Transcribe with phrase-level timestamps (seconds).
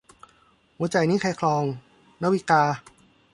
[0.77, 1.63] หัวใจนี้ใครครอง-
[2.21, 2.63] นาวิกา